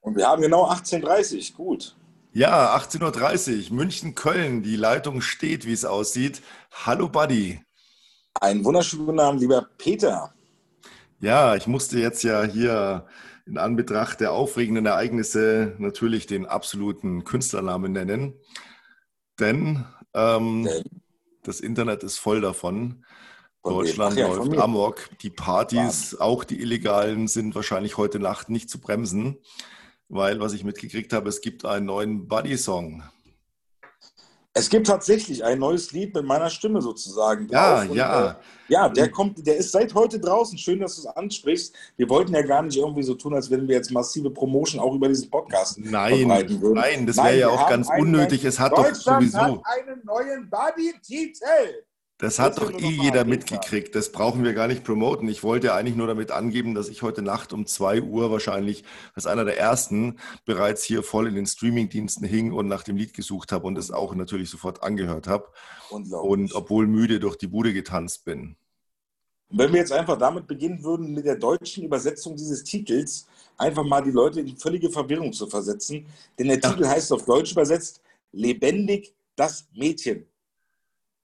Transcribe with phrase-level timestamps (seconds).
[0.00, 1.66] Und wir haben genau 18.30 Uhr.
[1.66, 1.96] Gut.
[2.32, 4.62] Ja, 18.30 Uhr, München, Köln.
[4.62, 6.42] Die Leitung steht, wie es aussieht.
[6.84, 7.60] Hallo, Buddy.
[8.40, 10.32] Einen wunderschönen guten Abend, lieber Peter.
[11.20, 13.06] Ja, ich musste jetzt ja hier
[13.46, 18.34] in Anbetracht der aufregenden Ereignisse natürlich den absoluten Künstlernamen nennen.
[19.38, 21.02] Denn ähm, Denn?
[21.42, 23.04] das Internet ist voll davon.
[23.62, 25.08] Deutschland ja, läuft amok.
[25.20, 29.38] Die Partys, auch die illegalen, sind wahrscheinlich heute Nacht nicht zu bremsen,
[30.08, 33.02] weil, was ich mitgekriegt habe, es gibt einen neuen Buddy-Song.
[34.54, 37.48] Es gibt tatsächlich ein neues Lied mit meiner Stimme sozusagen.
[37.48, 37.82] Ja.
[37.82, 38.30] Und, ja.
[38.32, 38.34] Äh,
[38.68, 40.58] ja, der kommt, der ist seit heute draußen.
[40.58, 41.74] Schön, dass du es ansprichst.
[41.96, 44.94] Wir wollten ja gar nicht irgendwie so tun, als wenn wir jetzt massive Promotion auch
[44.94, 46.74] über diesen Podcast Nein, verbreiten würden.
[46.74, 48.44] nein, das wäre ja auch ganz unnötig.
[48.44, 51.84] Es hat doch sowieso, hat einen neuen Buddy-Titel.
[52.22, 53.96] Das hat doch eh jeder mitgekriegt.
[53.96, 55.28] Das brauchen wir gar nicht promoten.
[55.28, 59.26] Ich wollte eigentlich nur damit angeben, dass ich heute Nacht um 2 Uhr wahrscheinlich als
[59.26, 63.50] einer der ersten bereits hier voll in den Streamingdiensten hing und nach dem Lied gesucht
[63.50, 65.48] habe und es auch natürlich sofort angehört habe.
[65.90, 68.54] Und obwohl müde durch die Bude getanzt bin.
[69.50, 73.26] Wenn wir jetzt einfach damit beginnen würden, mit der deutschen Übersetzung dieses Titels,
[73.58, 76.06] einfach mal die Leute in völlige Verwirrung zu versetzen.
[76.38, 76.70] Denn der Ja.
[76.70, 80.24] Titel heißt auf Deutsch übersetzt Lebendig das Mädchen.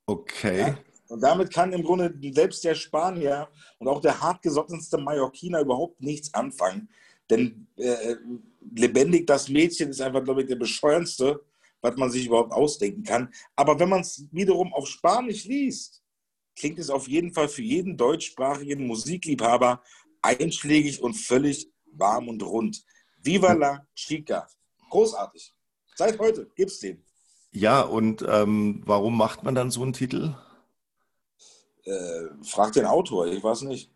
[0.06, 0.60] Okay.
[0.60, 0.78] Ja?
[1.08, 6.32] Und damit kann im Grunde selbst der Spanier und auch der hartgesottenste Mallorquiner überhaupt nichts
[6.34, 6.88] anfangen.
[7.30, 8.16] Denn äh,
[8.74, 11.42] lebendig das Mädchen ist einfach, glaube ich, der bescheuerndste,
[11.80, 13.32] was man sich überhaupt ausdenken kann.
[13.56, 16.02] Aber wenn man es wiederum auf Spanisch liest,
[16.56, 19.82] klingt es auf jeden Fall für jeden deutschsprachigen Musikliebhaber
[20.20, 22.82] einschlägig und völlig warm und rund.
[23.22, 24.48] Viva la Chica.
[24.90, 25.54] Großartig.
[25.94, 27.04] Seit heute gibt's den.
[27.50, 30.34] Ja, und ähm, warum macht man dann so einen Titel?
[31.88, 33.90] Äh, frag den Autor, ich weiß nicht.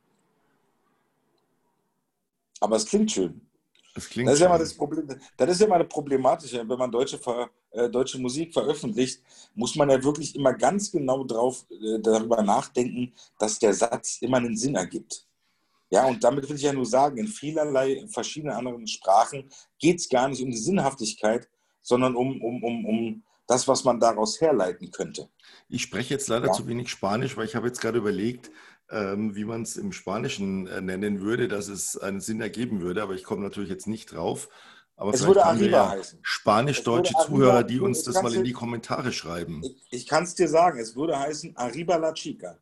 [2.61, 3.41] Aber es klingt schön.
[3.95, 5.07] Das klingt Das ist ja mal das Problem.
[5.37, 7.21] Das ist ja mal das Problematische, wenn man deutsche,
[7.73, 9.21] äh, deutsche Musik veröffentlicht,
[9.55, 14.39] muss man ja wirklich immer ganz genau drauf, äh, darüber nachdenken, dass der Satz immer
[14.39, 15.27] einen Sinn ergibt.
[15.91, 20.09] Ja, und damit will ich ja nur sagen, in vielerlei verschiedenen anderen Sprachen geht es
[20.09, 21.47] gar nicht um die Sinnhaftigkeit,
[21.83, 23.23] sondern um, um, um, um
[23.53, 25.29] das, was man daraus herleiten könnte.
[25.69, 26.53] Ich spreche jetzt leider Ja.
[26.53, 28.51] zu wenig Spanisch, weil ich habe jetzt gerade überlegt,
[28.91, 33.03] ähm, wie man es im Spanischen äh, nennen würde, dass es einen Sinn ergeben würde,
[33.03, 34.49] aber ich komme natürlich jetzt nicht drauf.
[34.97, 36.19] Aber Es würde Arriba ja heißen.
[36.23, 39.63] spanisch-deutsche Zuhörer, die uns das mal in die Kommentare schreiben.
[39.65, 42.59] Ich, ich kann es dir sagen, es würde heißen Arriba la Chica.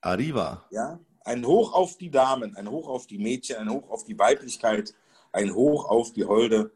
[0.00, 0.64] Arriba.
[0.70, 0.98] Ja?
[1.24, 4.94] Ein Hoch auf die Damen, ein Hoch auf die Mädchen, ein Hoch auf die Weiblichkeit,
[5.32, 6.70] ein Hoch auf die Holde.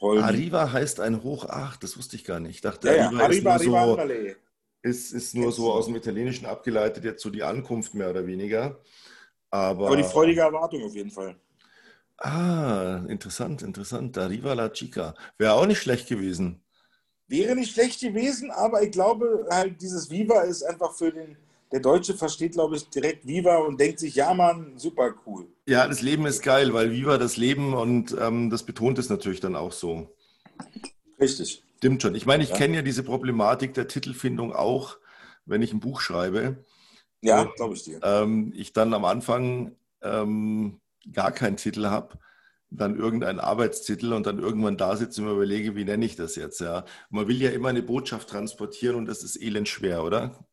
[0.00, 0.24] Holden.
[0.24, 2.56] Arriba heißt ein Hoch, ach, das wusste ich gar nicht.
[2.56, 3.06] Ich dachte, ja.
[3.06, 7.22] Arriba, Arriba, ist, nur arriba, so, ist, ist nur so aus dem Italienischen abgeleitet, jetzt
[7.22, 8.80] so die Ankunft mehr oder weniger.
[9.50, 11.36] Aber, Aber die freudige Erwartung auf jeden Fall.
[12.18, 14.18] Ah, interessant, interessant.
[14.18, 15.14] Arriba la Chica.
[15.36, 16.60] Wäre auch nicht schlecht gewesen.
[17.28, 21.36] Wäre nicht schlecht gewesen, aber ich glaube, halt dieses Viva ist einfach für den,
[21.72, 25.46] der Deutsche versteht, glaube ich, direkt Viva und denkt sich, ja Mann, super cool.
[25.66, 29.40] Ja, das Leben ist geil, weil Viva das Leben und ähm, das betont es natürlich
[29.40, 30.14] dann auch so.
[31.20, 31.62] Richtig.
[31.78, 32.14] Stimmt schon.
[32.14, 32.56] Ich meine, ich Ja.
[32.56, 34.96] kenne ja diese Problematik der Titelfindung auch,
[35.44, 36.64] wenn ich ein Buch schreibe.
[37.20, 38.00] Ja, glaube ich dir.
[38.02, 40.80] Ähm, ich dann am Anfang ähm,
[41.12, 42.18] gar keinen Titel habe,
[42.70, 46.60] dann irgendeinen Arbeitstitel und dann irgendwann da sitze und überlege, wie nenne ich das jetzt,
[46.60, 46.84] ja.
[47.10, 50.44] Man will ja immer eine Botschaft transportieren und das ist elend schwer, oder?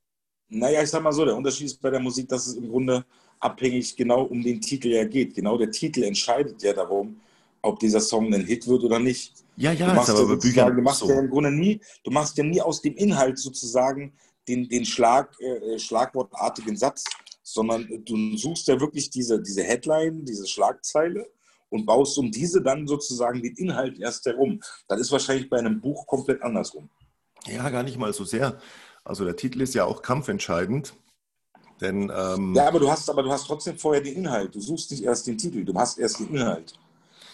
[0.49, 3.05] Naja, ich sag mal so, der Unterschied ist bei der Musik, dass es im Grunde
[3.39, 5.35] abhängig genau um den Titel ja geht.
[5.35, 7.19] Genau der Titel entscheidet ja darum,
[7.61, 9.33] ob dieser Song ein Hit wird oder nicht.
[9.57, 11.09] Ja, ja, Du ist machst, aber ja bei sozusagen, Büchern du machst so.
[11.09, 14.13] ja im Grunde nie, du machst ja nie aus dem Inhalt sozusagen
[14.47, 17.03] den, den Schlag, äh, schlagwortartigen Satz,
[17.41, 21.27] sondern du suchst ja wirklich diese, diese Headline, diese Schlagzeile
[21.69, 24.61] und baust um diese dann sozusagen den Inhalt erst herum.
[24.87, 26.89] Das ist wahrscheinlich bei einem Buch komplett andersrum.
[27.47, 28.59] Ja, gar nicht mal so sehr.
[29.05, 30.95] Also der Titel ist ja auch kampfentscheidend,
[31.79, 34.55] denn ähm, Ja, aber du hast, aber du hast trotzdem vorher den Inhalt.
[34.55, 36.73] Du suchst nicht erst den Titel, du hast erst den Inhalt.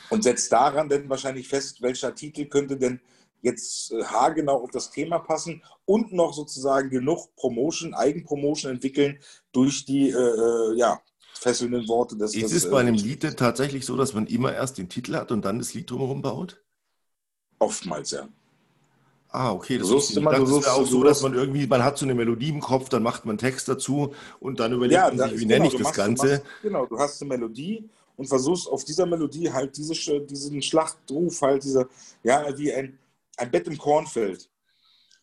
[0.10, 3.00] Und setzt daran dann wahrscheinlich fest, welcher Titel könnte denn
[3.42, 9.20] jetzt äh, haargenau auf das Thema passen und noch sozusagen genug Promotion, Eigenpromotion entwickeln
[9.54, 11.02] durch die äh, äh, ja,
[11.34, 14.54] fesselnden Worte des ist es bei einem äh, Lied denn tatsächlich so, dass man immer
[14.54, 16.62] erst den Titel hat und dann das Lied drumherum baut?
[17.60, 18.28] Oftmals, ja.
[19.34, 20.18] Ah, okay, das nicht.
[20.18, 22.60] immer- es wäre suchst- auch so, dass man irgendwie, man hat so eine Melodie im
[22.60, 25.68] Kopf, dann macht man Text dazu und dann überlegt Ja, man sich, ist- wie nenne
[25.68, 26.28] ich das machst- Ganze.
[26.28, 31.42] Machst, genau, du hast eine Melodie und versuchst auf dieser Melodie halt diese, diesen Schlachtruf,
[31.42, 31.88] halt diese,
[32.24, 33.00] ja, wie ein,
[33.38, 34.50] ein Bett im Kornfeld.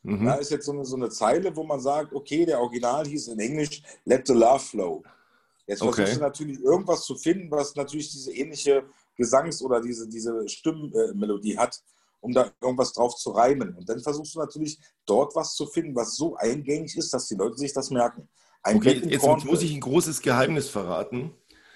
[0.02, 0.24] Mhm.
[0.24, 3.28] Da ist jetzt so eine, so eine Zeile, wo man sagt, okay, der Original hieß
[3.28, 5.02] in Englisch Let the Love Flow.
[5.66, 6.14] Jetzt versuchst Okay.
[6.14, 8.84] du natürlich irgendwas zu finden, was natürlich diese ähnliche
[9.18, 11.82] Gesangs- oder diese, diese Stimmmelodie hat,
[12.20, 13.74] um da irgendwas drauf zu reimen.
[13.74, 17.36] Und dann versuchst du natürlich dort was zu finden, was so eingängig ist, dass die
[17.36, 18.28] Leute sich das merken.
[18.62, 21.32] Ein okay, jetzt muss ich ein großes Geheimnis verraten.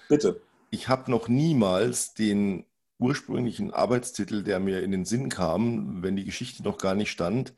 [0.09, 0.41] Bitte.
[0.69, 2.65] Ich habe noch niemals den
[2.99, 7.53] ursprünglichen Arbeitstitel, der mir in den Sinn kam, wenn die Geschichte noch gar nicht stand,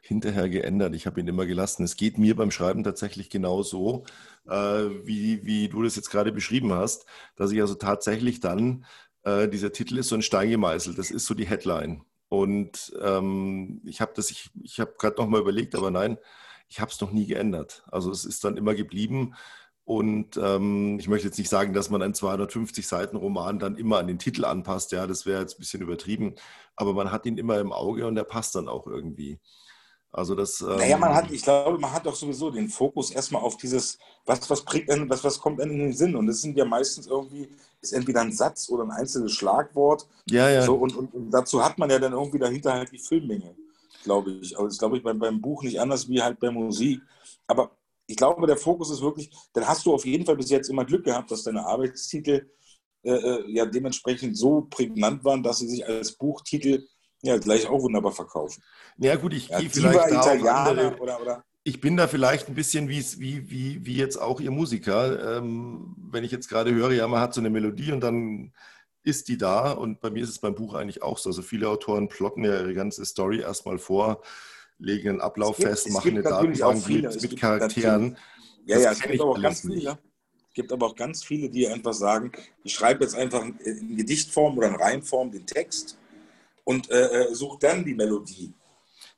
[0.00, 0.94] hinterher geändert.
[0.94, 1.84] Ich habe ihn immer gelassen.
[1.84, 4.04] Es geht mir beim Schreiben tatsächlich genauso,
[4.46, 4.52] äh,
[5.04, 8.84] wie, wie du das jetzt gerade beschrieben hast, dass ich also tatsächlich dann,
[9.24, 12.02] äh, dieser Titel ist so ein Stein gemeißelt, das ist so die Headline.
[12.28, 16.18] Und ähm, ich habe das, ich, ich habe gerade noch mal überlegt, aber nein,
[16.68, 17.84] ich habe es noch nie geändert.
[17.90, 19.34] Also es ist dann immer geblieben.
[19.84, 23.98] Und ähm, ich möchte jetzt nicht sagen, dass man einen 250 Seiten Roman dann immer
[23.98, 24.90] an den Titel anpasst.
[24.90, 26.34] Ja, das wäre jetzt ein bisschen übertrieben.
[26.74, 29.38] Aber man hat ihn immer im Auge und der passt dann auch irgendwie.
[30.16, 30.62] Also das.
[30.62, 33.98] Ähm, naja, man hat, ich glaube, man hat doch sowieso den Fokus erstmal auf dieses,
[34.24, 36.16] was, was, prägt, was, was kommt in den Sinn?
[36.16, 37.50] Und das sind ja meistens irgendwie,
[37.82, 40.08] ist entweder ein Satz oder ein einzelnes Schlagwort.
[40.30, 40.62] Ja, ja.
[40.62, 43.54] So, und, und, und dazu hat man ja dann irgendwie dahinter halt die Filmmenge,
[44.04, 44.56] glaube ich.
[44.56, 47.02] Also das glaube ich beim, beim Buch nicht anders wie halt bei Musik.
[47.46, 47.72] Aber
[48.06, 50.86] ich glaube, der Fokus ist wirklich, dann hast du auf jeden Fall bis jetzt immer
[50.86, 52.48] Glück gehabt, dass deine Arbeitstitel
[53.02, 56.86] äh, äh ja dementsprechend so prägnant waren, dass sie sich als Buchtitel
[57.26, 58.62] ja, gleich auch wunderbar verkaufen.
[58.98, 61.44] Ja, gut, ich ja, gehe vielleicht da andere, oder, oder?
[61.64, 65.38] Ich bin da vielleicht ein bisschen wie, wie, wie jetzt auch Ihr Musiker.
[65.38, 68.52] Ähm, wenn ich jetzt gerade höre, ja, man hat so eine Melodie und dann
[69.02, 69.72] ist die da.
[69.72, 71.30] Und bei mir ist es beim Buch eigentlich auch so.
[71.30, 74.22] Also viele Autoren plotten ja ihre ganze Story erstmal vor,
[74.78, 78.16] legen einen Ablauf gibt, fest, machen eine Datenbank mit, mit Charakteren.
[78.64, 79.98] Ja, ja, es gibt aber auch ganz viele.
[80.48, 82.32] Es gibt aber auch ganz viele, die einfach sagen,
[82.64, 85.98] ich schreibe jetzt einfach in Gedichtform oder in Reimform den Text
[86.66, 88.52] und äh, äh, sucht dann die Melodie.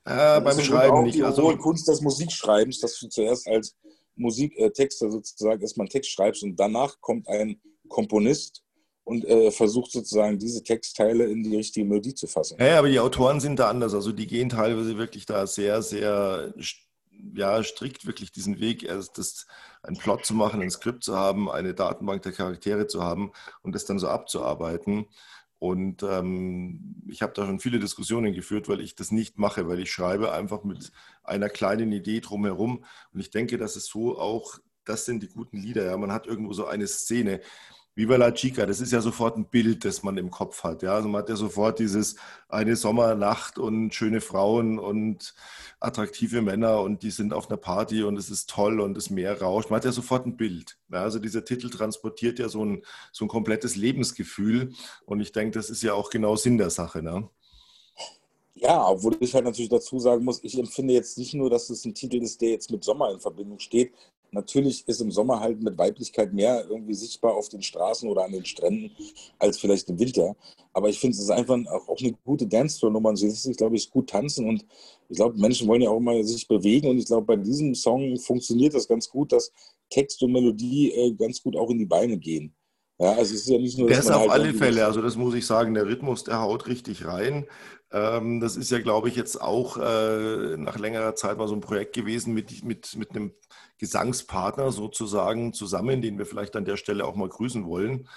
[0.04, 1.16] Äh, beim Schreiben nicht.
[1.16, 3.74] Die also, Kunst des Musikschreibens, dass du zuerst als
[4.14, 8.62] Musiktexter sozusagen erstmal einen Text schreibst und danach kommt ein Komponist
[9.04, 12.58] und äh, versucht sozusagen diese Textteile in die richtige Melodie zu fassen.
[12.60, 13.94] Ja, aber die Autoren sind da anders.
[13.94, 16.52] Also die gehen teilweise wirklich da sehr, sehr
[17.34, 19.46] ja, strikt wirklich diesen Weg, erst das,
[19.82, 23.74] einen Plot zu machen, ein Skript zu haben, eine Datenbank der Charaktere zu haben und
[23.74, 25.06] das dann so abzuarbeiten.
[25.58, 29.80] Und ähm, ich habe da schon viele Diskussionen geführt, weil ich das nicht mache, weil
[29.80, 30.92] ich schreibe einfach mit
[31.24, 32.84] einer kleinen Idee drumherum.
[33.12, 35.84] Und ich denke, dass es so auch, das sind die guten Lieder.
[35.84, 37.40] Ja, man hat irgendwo so eine Szene.
[37.98, 40.84] Viva la Chica, das ist ja sofort ein Bild, das man im Kopf hat.
[40.84, 40.94] Ja?
[40.94, 42.14] Also man hat ja sofort dieses
[42.48, 45.34] eine Sommernacht und schöne Frauen und
[45.80, 49.42] attraktive Männer und die sind auf einer Party und es ist toll und das Meer
[49.42, 49.70] rauscht.
[49.70, 50.78] Man hat ja sofort ein Bild.
[50.92, 51.02] Ja?
[51.02, 54.74] Also dieser Titel transportiert ja so ein, so ein komplettes Lebensgefühl
[55.04, 57.02] und ich denke, das ist ja auch genau Sinn der Sache.
[57.02, 57.28] Ne?
[58.54, 61.84] Ja, obwohl ich halt natürlich dazu sagen muss, ich empfinde jetzt nicht nur, dass es
[61.84, 63.92] ein Titel ist, der jetzt mit Sommer in Verbindung steht,
[64.30, 68.32] Natürlich ist im Sommer halt mit Weiblichkeit mehr irgendwie sichtbar auf den Straßen oder an
[68.32, 68.90] den Stränden
[69.38, 70.36] als vielleicht im Winter.
[70.72, 73.16] Aber ich finde, es ist einfach auch eine gute Dancefloor-Nummer.
[73.16, 74.66] Sie lässt sich, glaube ich, gut tanzen und
[75.08, 78.16] ich glaube, Menschen wollen ja auch mal sich bewegen und ich glaube, bei diesem Song
[78.18, 79.50] funktioniert das ganz gut, dass
[79.88, 82.54] Text und Melodie äh, ganz gut auch in die Beine gehen.
[82.98, 83.88] Ja, also es ist ja nicht nur.
[83.88, 86.66] Der ist auf halt alle Fälle, also das muss ich sagen, der Rhythmus, der haut
[86.66, 87.46] richtig rein.
[87.92, 91.60] Ähm, das ist ja, glaube ich, jetzt auch äh, nach längerer Zeit mal so ein
[91.60, 93.32] Projekt gewesen mit, mit, mit einem
[93.78, 98.08] Gesangspartner sozusagen zusammen, den wir vielleicht an der Stelle auch mal grüßen wollen.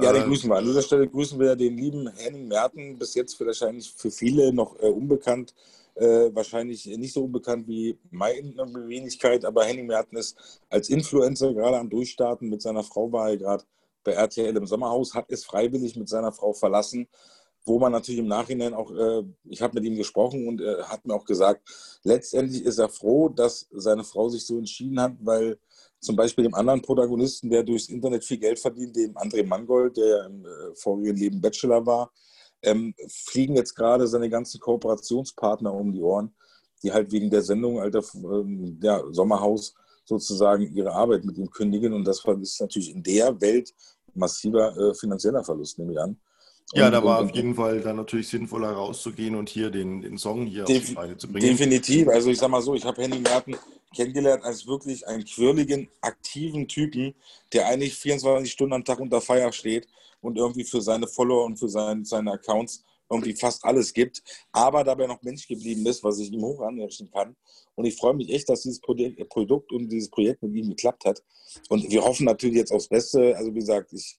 [0.00, 0.56] Ja, den äh, grüßen wir.
[0.56, 4.78] An dieser Stelle grüßen wir den lieben Henning Merten, bis jetzt wahrscheinlich für viele noch
[4.80, 5.54] äh, unbekannt.
[5.94, 8.56] Äh, wahrscheinlich nicht so unbekannt wie meine
[8.88, 10.36] Wenigkeit, aber Henning Merten ist
[10.68, 12.48] als Influencer gerade am Durchstarten.
[12.48, 13.64] Mit seiner Frau war er gerade
[14.04, 17.08] bei RTL im Sommerhaus, hat es freiwillig mit seiner Frau verlassen
[17.64, 21.06] wo man natürlich im Nachhinein auch, äh, ich habe mit ihm gesprochen und er hat
[21.06, 21.62] mir auch gesagt,
[22.02, 25.58] letztendlich ist er froh, dass seine Frau sich so entschieden hat, weil
[26.00, 30.06] zum Beispiel dem anderen Protagonisten, der durchs Internet viel Geld verdient, dem André Mangold, der
[30.06, 32.12] ja im äh, vorigen Leben Bachelor war,
[32.62, 36.34] ähm, fliegen jetzt gerade seine ganzen Kooperationspartner um die Ohren,
[36.82, 41.92] die halt wegen der Sendung Alter ähm, ja, Sommerhaus sozusagen ihre Arbeit mit ihm kündigen.
[41.92, 43.72] Und das ist natürlich in der Welt
[44.14, 46.16] massiver äh, finanzieller Verlust, nehme ich an.
[46.72, 50.46] Ja, da war auf jeden Fall dann natürlich sinnvoller rauszugehen und hier den, den Song
[50.46, 51.46] hier auf die Beine zu bringen.
[51.46, 52.08] Definitiv.
[52.08, 53.54] Also ich sag mal so, ich habe Henning Merten
[53.94, 57.14] kennengelernt als wirklich einen quirligen, aktiven Typen,
[57.52, 59.86] der eigentlich 24 Stunden am Tag unter Feier steht
[60.20, 64.84] und irgendwie für seine Follower und für sein, seine Accounts irgendwie fast alles gibt, aber
[64.84, 67.36] dabei noch Mensch geblieben ist, was ich ihm hoch anrechnen kann.
[67.74, 71.22] Und ich freue mich echt, dass dieses Produkt und dieses Projekt mit ihm geklappt hat.
[71.68, 73.36] Und wir hoffen natürlich jetzt aufs Beste.
[73.36, 74.16] Also wie gesagt, ich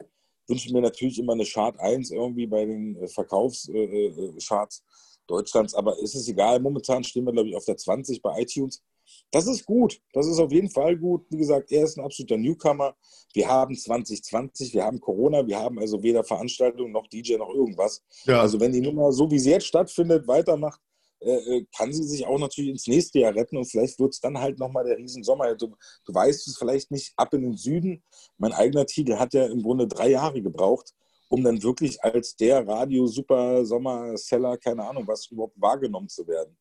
[0.47, 5.73] wünsche mir natürlich immer eine Chart 1 irgendwie bei den äh, Verkaufscharts äh, äh, Deutschlands,
[5.73, 6.59] aber ist es egal.
[6.59, 8.83] Momentan stehen wir, glaube ich, auf der 20 bei iTunes.
[9.31, 9.99] Das ist gut.
[10.13, 11.25] Das ist auf jeden Fall gut.
[11.29, 12.95] Wie gesagt, er ist ein absoluter Newcomer.
[13.33, 18.03] Wir haben 2020, wir haben Corona, wir haben also weder Veranstaltung noch DJ noch irgendwas.
[18.25, 18.41] Ja.
[18.41, 20.79] Also wenn die Nummer so wie sie jetzt stattfindet, weitermacht,
[21.25, 24.19] äh, äh, kann sie sich auch natürlich ins nächste Jahr retten und vielleicht wird es
[24.19, 25.55] dann halt nochmal der Riesensommer.
[25.55, 28.03] Du, du weißt es vielleicht nicht ab in den Süden.
[28.37, 30.93] Mein eigener Titel hat ja im Grunde drei Jahre gebraucht,
[31.29, 36.55] um dann wirklich als der Radio-Super-Sommer-Seller, keine Ahnung was, überhaupt wahrgenommen zu werden.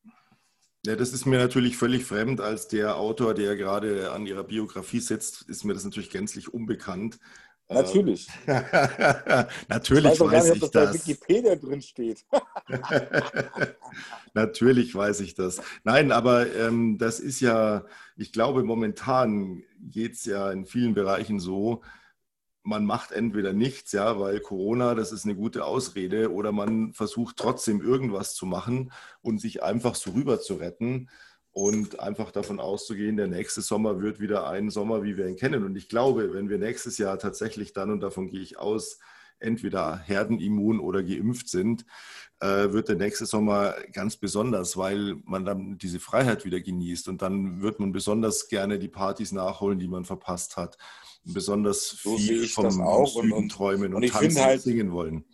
[0.87, 2.41] Ja, das ist mir natürlich völlig fremd.
[2.41, 7.19] Als der Autor, der gerade an ihrer Biografie sitzt, ist mir das natürlich gänzlich unbekannt.
[7.71, 8.29] Natürlich.
[9.69, 10.93] Natürlich ich weiß, weiß nicht, ich das.
[10.93, 12.25] Bei Wikipedia drin steht.
[14.35, 15.62] Natürlich weiß ich das.
[15.85, 17.87] Nein, aber ähm, das ist ja,
[18.17, 21.83] ich glaube, momentan geht es ja in vielen Bereichen so,
[22.64, 27.37] man macht entweder nichts, ja, weil Corona, das ist eine gute Ausrede, oder man versucht
[27.37, 28.90] trotzdem irgendwas zu machen
[29.21, 31.11] und sich einfach so rüber zu retten
[31.52, 35.64] und einfach davon auszugehen, der nächste Sommer wird wieder ein Sommer, wie wir ihn kennen.
[35.64, 38.99] Und ich glaube, wenn wir nächstes Jahr tatsächlich dann, und davon gehe ich aus,
[39.38, 41.85] entweder herdenimmun oder geimpft sind,
[42.40, 47.21] äh, wird der nächste Sommer ganz besonders, weil man dann diese Freiheit wieder genießt und
[47.21, 50.78] dann wird man besonders gerne die Partys nachholen, die man verpasst hat
[51.25, 55.25] besonders so viel vom, auch Süden und, träumen und, und tanzen halt, singen wollen.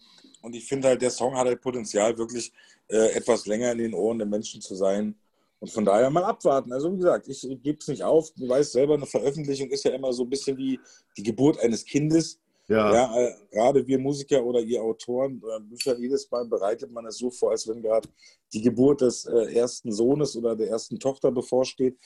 [0.42, 2.52] Und ich finde halt, der Song hat halt Potenzial, wirklich
[2.88, 5.14] äh, etwas länger in den Ohren der Menschen zu sein.
[5.58, 6.72] Und von daher mal abwarten.
[6.72, 8.32] Also wie gesagt, ich gebe es nicht auf.
[8.34, 10.80] Du weißt selber, eine Veröffentlichung ist ja immer so ein bisschen wie
[11.16, 12.39] die Geburt eines Kindes.
[12.70, 12.94] Ja.
[12.94, 17.18] ja äh, gerade wir Musiker oder ihr Autoren, äh, Bücher, jedes Mal bereitet man es
[17.18, 18.08] so vor, als wenn gerade
[18.52, 21.98] die Geburt des äh, ersten Sohnes oder der ersten Tochter bevorsteht.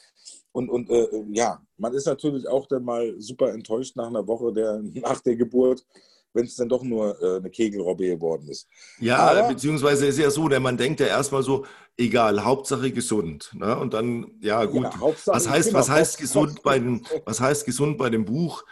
[0.52, 4.54] Und, und äh, ja, man ist natürlich auch dann mal super enttäuscht nach einer Woche
[4.54, 5.84] der, nach der Geburt,
[6.32, 8.66] wenn es dann doch nur äh, eine Kegelrobbe geworden ist.
[9.00, 11.66] Ja, Aber, beziehungsweise ist ja so, der man denkt ja erstmal so,
[11.98, 13.52] egal, Hauptsache gesund.
[13.54, 13.78] Ne?
[13.78, 17.66] Und dann, ja gut, ja, was heißt, genau, was heißt gesund bei dem, was heißt
[17.66, 18.64] gesund bei dem Buch?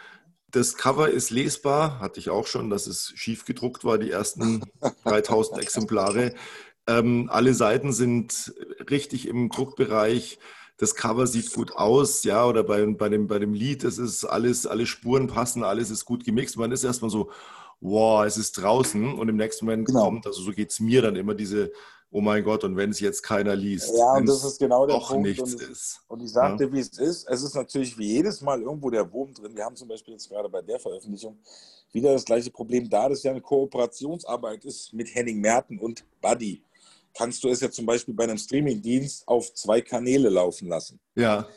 [0.53, 4.63] Das Cover ist lesbar, hatte ich auch schon, dass es schief gedruckt war, die ersten
[5.03, 6.35] 3000 Exemplare.
[6.85, 8.53] Ähm, alle Seiten sind
[8.87, 10.37] richtig im Druckbereich.
[10.77, 14.25] Das Cover sieht gut aus, ja, oder bei, bei, dem, bei dem Lied, es ist
[14.25, 16.55] alles, alle Spuren passen, alles ist gut gemixt.
[16.57, 17.31] Man ist erstmal so,
[17.81, 20.03] wow, es ist draußen und im nächsten Moment genau.
[20.03, 21.71] kommt, also so geht es mir dann immer diese
[22.13, 23.91] oh mein Gott, und wenn es jetzt keiner liest.
[23.97, 25.27] Ja, und das ist genau der Punkt.
[25.27, 25.99] nichts und, ist.
[26.07, 26.71] Und ich sagte, ja.
[26.71, 27.27] wie es ist.
[27.27, 29.55] Es ist natürlich wie jedes Mal irgendwo der Wurm drin.
[29.55, 31.39] Wir haben zum Beispiel jetzt gerade bei der Veröffentlichung
[31.91, 36.63] wieder das gleiche Problem, da das ja eine Kooperationsarbeit ist mit Henning Merten und Buddy.
[37.15, 40.99] Kannst du es ja zum Beispiel bei einem Streamingdienst auf zwei Kanäle laufen lassen.
[41.15, 41.47] Ja.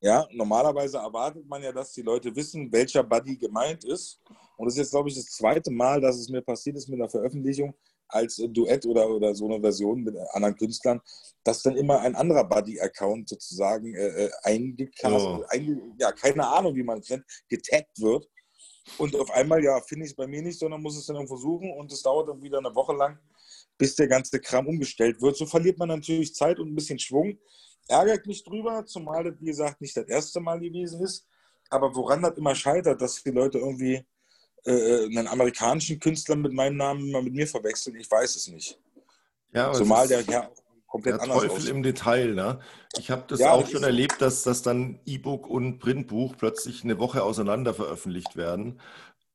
[0.00, 4.20] Ja, normalerweise erwartet man ja, dass die Leute wissen, welcher Buddy gemeint ist.
[4.56, 7.00] Und das ist jetzt, glaube ich, das zweite Mal, dass es mir passiert ist mit
[7.00, 7.72] einer Veröffentlichung,
[8.12, 11.00] als Duett oder, oder so eine Version mit anderen Künstlern,
[11.44, 15.44] dass dann immer ein anderer Buddy-Account sozusagen äh, äh eingekast, oh.
[15.48, 18.28] einge, ja, keine Ahnung, wie man es nennt, getaggt wird.
[18.98, 21.36] Und auf einmal, ja, finde ich es bei mir nicht, sondern muss es dann irgendwo
[21.36, 23.18] suchen und es dauert dann wieder eine Woche lang,
[23.78, 25.36] bis der ganze Kram umgestellt wird.
[25.36, 27.38] So verliert man natürlich Zeit und ein bisschen Schwung.
[27.88, 31.26] Ärgert mich drüber, zumal das, wie gesagt, nicht das erste Mal gewesen ist.
[31.70, 34.04] Aber woran das immer scheitert, dass die Leute irgendwie
[34.64, 38.78] äh, einen amerikanischen Künstler mit meinem Namen mal mit mir verwechseln, ich weiß es nicht.
[39.52, 40.48] Ja, Zumal der ja
[40.86, 41.70] komplett der Teufel aussieht.
[41.70, 42.34] im Detail.
[42.34, 42.60] Ne?
[42.98, 46.98] Ich habe das ja, auch schon erlebt, dass, dass dann E-Book und Printbuch plötzlich eine
[46.98, 48.80] Woche auseinander veröffentlicht werden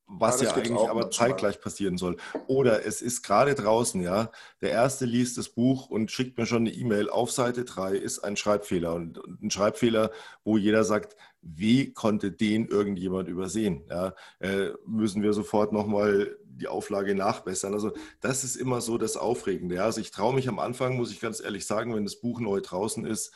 [0.07, 2.17] was ja, ja eigentlich aber zeitgleich passieren soll.
[2.47, 4.31] Oder es ist gerade draußen, ja,
[4.61, 7.09] der Erste liest das Buch und schickt mir schon eine E-Mail.
[7.09, 10.11] Auf Seite 3 ist ein Schreibfehler und ein Schreibfehler,
[10.43, 11.17] wo jeder sagt,
[11.55, 13.83] wie konnte den irgendjemand übersehen?
[13.89, 17.73] Ja, äh, müssen wir sofort nochmal die Auflage nachbessern.
[17.73, 19.75] Also das ist immer so das Aufregende.
[19.75, 19.85] Ja.
[19.85, 22.59] Also ich traue mich am Anfang, muss ich ganz ehrlich sagen, wenn das Buch neu
[22.59, 23.33] draußen ist,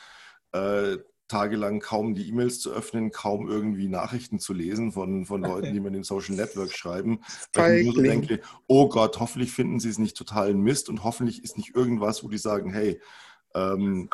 [0.52, 5.74] äh, tagelang kaum die E-Mails zu öffnen, kaum irgendwie Nachrichten zu lesen von, von Leuten,
[5.74, 7.22] die mir in den Social Networks schreiben.
[7.54, 11.06] Weil ich mir so denke, oh Gott, hoffentlich finden sie es nicht totalen Mist und
[11.06, 13.00] hoffentlich ist nicht irgendwas, wo die sagen, hey,
[13.56, 14.10] ähm,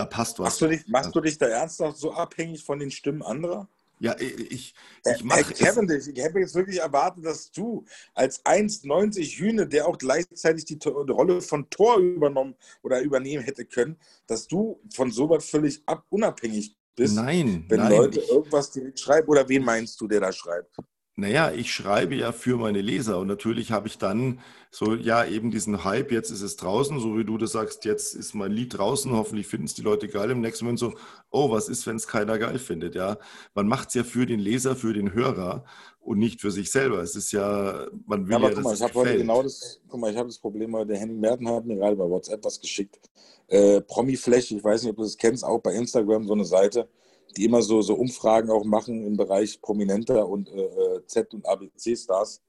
[0.00, 0.46] da passt was.
[0.46, 3.68] Machst du, dich, machst du dich da ernsthaft so abhängig von den Stimmen anderer?
[4.02, 9.38] Ja, ich, ich äh, mache Kevin, ich habe jetzt wirklich erwartet, dass du als 1,90
[9.38, 14.80] Hühne, der auch gleichzeitig die, Rolle von Tor übernommen oder übernehmen hätte können, dass du
[14.90, 17.14] von sowas völlig ab, unabhängig bist.
[17.14, 19.28] Nein, wenn nein, Leute irgendwas direkt schreiben.
[19.28, 20.74] Oder wen meinst du, der da schreibt?
[21.16, 24.40] Naja, ich schreibe ja für meine Leser und natürlich habe ich dann
[24.70, 28.14] so, ja, eben diesen Hype, jetzt ist es draußen, so wie du das sagst, jetzt
[28.14, 30.30] ist mein Lied draußen, hoffentlich finden es die Leute geil.
[30.30, 30.94] Im nächsten Moment so,
[31.30, 33.18] oh, was ist, wenn es keiner geil findet, ja?
[33.54, 35.64] Man macht es ja für den Leser, für den Hörer
[35.98, 37.02] und nicht für sich selber.
[37.02, 39.80] Es ist ja, man will ja, aber ja, guck mal, ich habe heute genau das,
[39.88, 42.44] guck mal, ich habe das Problem, weil der Henning Merten hat mir gerade bei WhatsApp
[42.44, 43.10] was geschickt.
[43.48, 46.88] Äh, Promi-Flash, ich weiß nicht, ob du das kennst, auch bei Instagram so eine Seite
[47.36, 51.46] die immer so, so Umfragen auch machen im Bereich Prominenter und äh, äh Z- und
[51.46, 52.42] ABC-Stars.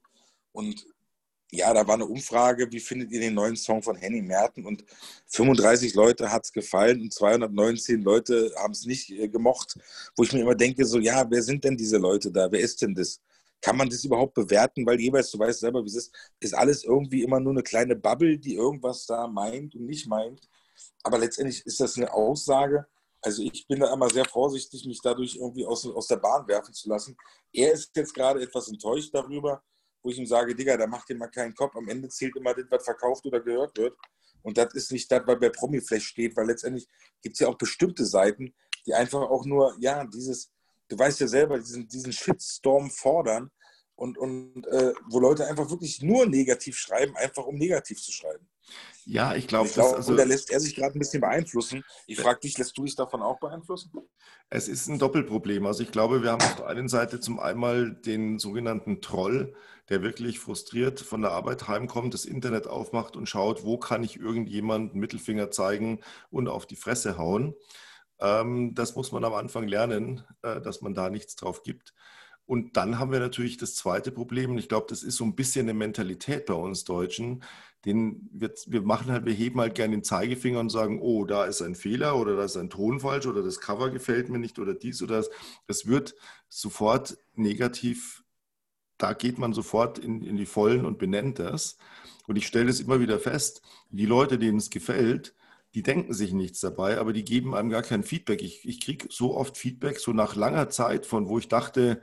[0.52, 0.86] Und
[1.54, 4.64] ja, da war eine Umfrage, wie findet ihr den neuen Song von Henny Merten?
[4.64, 4.84] Und
[5.26, 9.76] 35 Leute hat es gefallen und 219 Leute haben es nicht äh, gemocht.
[10.16, 12.50] Wo ich mir immer denke, so, ja, wer sind denn diese Leute da?
[12.50, 13.20] Wer ist denn das?
[13.60, 14.86] Kann man das überhaupt bewerten?
[14.86, 17.96] Weil jeweils, du weißt selber, wie es ist, ist alles irgendwie immer nur eine kleine
[17.96, 20.48] Bubble, die irgendwas da meint und nicht meint.
[21.02, 22.86] Aber letztendlich ist das eine Aussage,
[23.22, 26.74] also ich bin da immer sehr vorsichtig, mich dadurch irgendwie aus, aus der Bahn werfen
[26.74, 27.16] zu lassen.
[27.52, 29.62] Er ist jetzt gerade etwas enttäuscht darüber,
[30.02, 31.76] wo ich ihm sage, Digga, da macht dir mal keinen Kopf.
[31.76, 33.96] Am Ende zählt immer das, was verkauft oder gehört wird.
[34.42, 36.88] Und das ist nicht das, was bei Promiflash steht, weil letztendlich
[37.22, 38.52] gibt es ja auch bestimmte Seiten,
[38.84, 40.50] die einfach auch nur, ja, dieses,
[40.88, 43.52] du weißt ja selber, diesen, diesen Shitstorm fordern
[43.94, 48.48] und, und äh, wo Leute einfach wirklich nur negativ schreiben, einfach um negativ zu schreiben.
[49.04, 51.84] Ja, ich glaube, glaub, also, da lässt er sich gerade ein bisschen beeinflussen.
[52.06, 53.92] Ich frage dich, lässt du dich davon auch beeinflussen?
[54.48, 55.66] Es ist ein Doppelproblem.
[55.66, 59.54] Also ich glaube, wir haben auf der einen Seite zum einen den sogenannten Troll,
[59.88, 64.20] der wirklich frustriert von der Arbeit heimkommt, das Internet aufmacht und schaut, wo kann ich
[64.20, 67.54] irgendjemanden Mittelfinger zeigen und auf die Fresse hauen.
[68.20, 71.92] Ähm, das muss man am Anfang lernen, äh, dass man da nichts drauf gibt.
[72.44, 74.58] Und dann haben wir natürlich das zweite Problem.
[74.58, 77.42] Ich glaube, das ist so ein bisschen eine Mentalität bei uns Deutschen
[77.84, 81.44] den wir, wir machen halt, wir heben halt gerne den Zeigefinger und sagen, oh, da
[81.44, 84.58] ist ein Fehler oder da ist ein Ton falsch oder das Cover gefällt mir nicht
[84.58, 85.30] oder dies oder das.
[85.66, 86.14] Das wird
[86.48, 88.22] sofort negativ,
[88.98, 91.76] da geht man sofort in, in die Vollen und benennt das.
[92.28, 95.34] Und ich stelle es immer wieder fest, die Leute, denen es gefällt,
[95.74, 98.42] die denken sich nichts dabei, aber die geben einem gar kein Feedback.
[98.42, 102.02] Ich, ich kriege so oft Feedback, so nach langer Zeit, von wo ich dachte,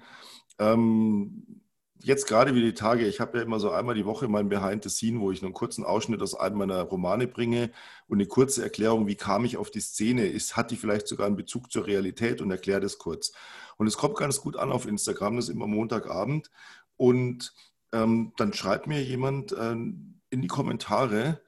[0.58, 1.59] ähm,
[2.02, 4.84] jetzt gerade wie die Tage, ich habe ja immer so einmal die Woche mein Behind
[4.84, 7.72] the Scene, wo ich einen kurzen Ausschnitt aus einem meiner Romane bringe
[8.08, 11.28] und eine kurze Erklärung, wie kam ich auf die Szene, ist, hat die vielleicht sogar
[11.28, 13.34] einen Bezug zur Realität und erkläre das kurz.
[13.78, 16.52] Und es kommt ganz gut an auf Instagram, das ist immer Montagabend.
[16.98, 17.54] Und
[17.92, 21.42] ähm, dann schreibt mir jemand äh, in die Kommentare,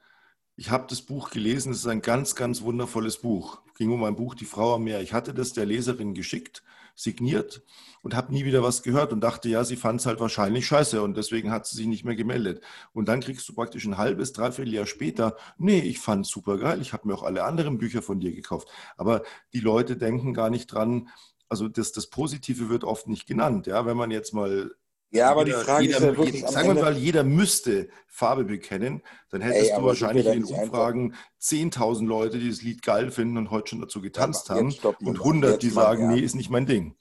[0.56, 3.62] ich habe das Buch gelesen, es ist ein ganz, ganz wundervolles Buch.
[3.68, 5.00] Es ging um mein Buch Die Frau am Meer.
[5.00, 6.62] Ich hatte das der Leserin geschickt
[6.94, 7.62] signiert
[8.02, 11.02] und habe nie wieder was gehört und dachte, ja, sie fand es halt wahrscheinlich scheiße
[11.02, 12.62] und deswegen hat sie sich nicht mehr gemeldet.
[12.92, 16.58] Und dann kriegst du praktisch ein halbes, dreiviertel Jahr später, nee, ich fand es super
[16.58, 18.68] geil, ich habe mir auch alle anderen Bücher von dir gekauft.
[18.96, 21.08] Aber die Leute denken gar nicht dran,
[21.48, 23.66] also das, das Positive wird oft nicht genannt.
[23.66, 24.74] Ja, wenn man jetzt mal
[25.12, 26.46] ja, aber jeder, die Frage jeder, ist ja wirklich.
[26.46, 31.14] Sagen wir mal, jeder müsste Farbe bekennen, dann hättest Ey, du wahrscheinlich in den Umfragen
[31.40, 35.18] 10.000 Leute, die das Lied geil finden und heute schon dazu getanzt ja, haben und
[35.18, 36.96] 100, die sagen, nee, ist nicht mein Ding.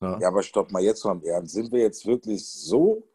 [0.00, 0.18] Ja.
[0.20, 1.54] ja, aber stopp mal jetzt mal im Ernst.
[1.54, 3.06] Sind wir jetzt wirklich so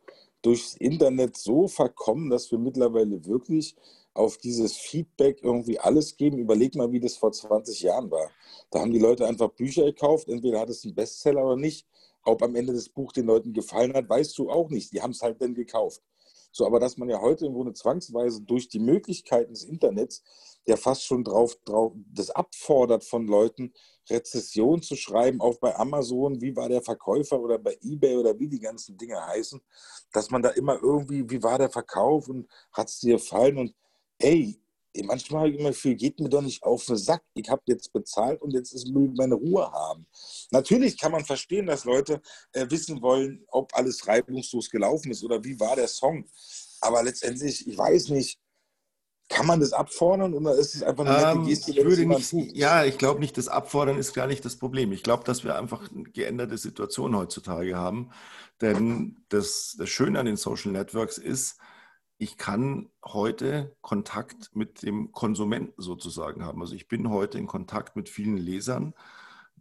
[0.42, 3.76] durchs Internet so verkommen, dass wir mittlerweile wirklich
[4.14, 6.38] auf dieses Feedback irgendwie alles geben?
[6.38, 8.30] Überleg mal, wie das vor 20 Jahren war.
[8.70, 11.88] Da haben die Leute einfach Bücher gekauft, entweder hat es einen Bestseller oder nicht
[12.26, 14.92] ob am Ende das Buch den Leuten gefallen hat, weißt du auch nicht.
[14.92, 16.02] Die haben es halt dann gekauft.
[16.52, 20.24] So, aber dass man ja heute im Grunde zwangsweise durch die Möglichkeiten des Internets
[20.66, 23.74] ja fast schon drauf, drauf das abfordert von Leuten,
[24.10, 28.48] Rezession zu schreiben, auch bei Amazon, wie war der Verkäufer oder bei eBay oder wie
[28.48, 29.62] die ganzen Dinge heißen,
[30.14, 33.76] dass man da immer irgendwie, wie war der Verkauf und hat es dir gefallen und
[34.20, 34.58] ey,
[35.04, 37.24] manchmal habe ich immer viel, geht mir doch nicht auf den Sack.
[37.34, 40.06] Ich habe jetzt bezahlt und jetzt ist meine Ruhe haben.
[40.52, 42.22] Natürlich kann man verstehen, dass Leute
[42.54, 46.26] äh, wissen wollen, ob alles reibungslos gelaufen ist oder wie war der Song.
[46.82, 48.40] Aber letztendlich, ich weiß nicht,
[49.28, 51.72] kann man das abfordern oder ist es einfach eine nette ähm, Geste?
[51.72, 54.92] Ich würde nicht, ja, ich glaube nicht, das Abfordern ist gar nicht das Problem.
[54.92, 58.12] Ich glaube, dass wir einfach eine geänderte Situation heutzutage haben.
[58.62, 61.58] Denn das, das Schöne an den Social Networks ist,
[62.17, 66.62] ich kann heute Kontakt mit dem Konsumenten sozusagen haben.
[66.62, 68.93] Also ich bin heute in Kontakt mit vielen Lesern.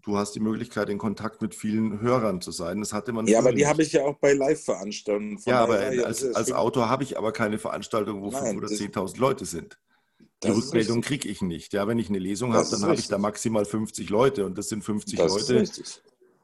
[0.02, 2.80] Du hast die Möglichkeit, in Kontakt mit vielen Hörern zu sein.
[2.80, 3.26] Das hatte man.
[3.26, 5.40] Ja, aber die habe ich ja auch bei Live-Veranstaltungen.
[5.46, 9.44] Ja, aber als, als Autor habe ich aber keine Veranstaltung, wo 5.000 oder 10.000 Leute
[9.46, 9.78] sind.
[10.42, 11.72] Die Rückmeldung kriege ich nicht.
[11.72, 14.68] Ja, wenn ich eine Lesung habe, dann habe ich da maximal 50 Leute und das
[14.68, 15.64] sind 50 das Leute,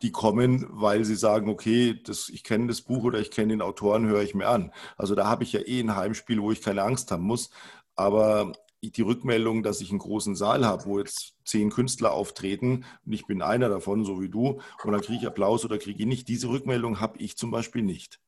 [0.03, 3.63] die kommen, weil sie sagen, okay, das, ich kenne das Buch oder ich kenne den
[3.63, 4.73] Autoren, höre ich mir an.
[4.97, 7.51] Also da habe ich ja eh ein Heimspiel, wo ich keine Angst haben muss.
[7.97, 13.13] Aber die Rückmeldung, dass ich einen großen Saal habe, wo jetzt zehn Künstler auftreten und
[13.13, 16.07] ich bin einer davon, so wie du, und dann kriege ich Applaus oder kriege ich
[16.07, 18.21] nicht, diese Rückmeldung habe ich zum Beispiel nicht.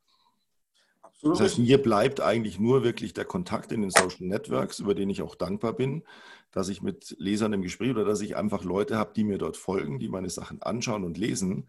[1.22, 5.08] Das heißt, mir bleibt eigentlich nur wirklich der Kontakt in den Social Networks, über den
[5.08, 6.02] ich auch dankbar bin,
[6.50, 9.56] dass ich mit Lesern im Gespräch oder dass ich einfach Leute habe, die mir dort
[9.56, 11.68] folgen, die meine Sachen anschauen und lesen,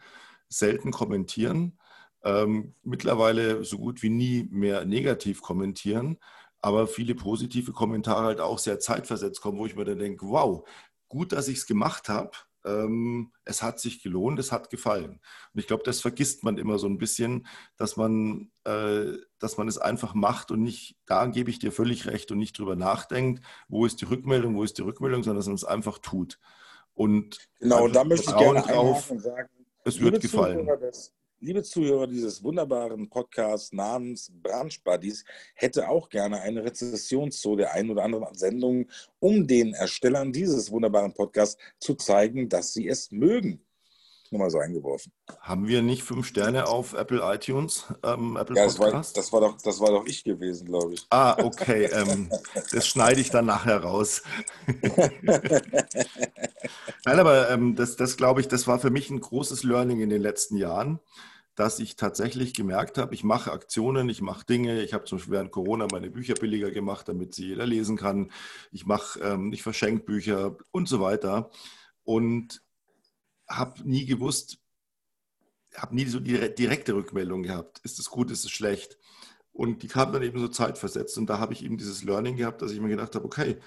[0.49, 1.77] selten kommentieren,
[2.23, 6.17] ähm, mittlerweile so gut wie nie mehr negativ kommentieren,
[6.61, 10.67] aber viele positive Kommentare halt auch sehr zeitversetzt kommen, wo ich mir dann denke, wow,
[11.09, 12.31] gut, dass ich es gemacht habe
[12.65, 15.19] ähm, es hat sich gelohnt, es hat gefallen.
[15.53, 17.47] Und ich glaube, das vergisst man immer so ein bisschen,
[17.77, 22.07] dass man, äh, dass man es einfach macht und nicht, da gebe ich dir völlig
[22.07, 25.47] recht und nicht drüber nachdenkt, wo ist die Rückmeldung, wo ist die Rückmeldung, sondern dass
[25.47, 26.39] man es einfach tut.
[26.93, 29.49] Und genau, da möchte ich gerne drauf, sagen,
[29.83, 30.67] es wird gefallen.
[30.79, 31.13] Des,
[31.45, 35.25] Liebe Zuhörer dieses wunderbaren Podcasts namens Branch Buddies
[35.55, 40.71] hätte auch gerne eine Rezession zu der einen oder anderen Sendung, um den Erstellern dieses
[40.71, 43.59] wunderbaren Podcasts zu zeigen, dass sie es mögen.
[44.33, 45.11] Nur mal so eingeworfen.
[45.41, 47.85] Haben wir nicht fünf Sterne auf Apple iTunes?
[48.01, 51.05] Ähm, Apple ja, das war, das, war doch, das war doch ich gewesen, glaube ich.
[51.11, 51.85] Ah, okay.
[51.93, 52.31] Ähm,
[52.71, 54.23] das schneide ich dann nachher raus.
[57.05, 60.09] Nein, aber ähm, das, das glaube ich, das war für mich ein großes Learning in
[60.09, 60.99] den letzten Jahren
[61.53, 64.81] dass ich tatsächlich gemerkt habe, ich mache Aktionen, ich mache Dinge.
[64.81, 68.31] Ich habe zum Beispiel während Corona meine Bücher billiger gemacht, damit sie jeder lesen kann.
[68.71, 71.51] Ich mache, ähm, ich verschenke Bücher und so weiter.
[72.03, 72.63] Und
[73.47, 74.59] habe nie gewusst,
[75.75, 77.79] habe nie so direkte Rückmeldung gehabt.
[77.83, 78.97] Ist es gut, ist es schlecht?
[79.51, 81.17] Und die kam dann eben so zeitversetzt.
[81.17, 83.57] Und da habe ich eben dieses Learning gehabt, dass ich mir gedacht habe, okay,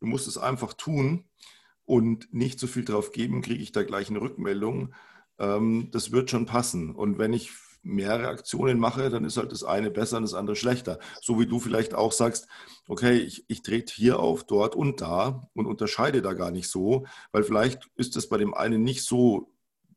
[0.00, 1.24] du musst es einfach tun
[1.84, 4.94] und nicht so viel drauf geben, kriege ich da gleich eine Rückmeldung
[5.42, 6.94] ähm, das wird schon passen.
[6.94, 7.50] Und wenn ich
[7.82, 10.98] mehrere Aktionen mache, dann ist halt das eine besser und das andere schlechter.
[11.20, 12.46] So wie du vielleicht auch sagst,
[12.88, 17.06] okay, ich, ich trete hier auf, dort und da und unterscheide da gar nicht so,
[17.32, 19.52] weil vielleicht ist das bei dem einen nicht so,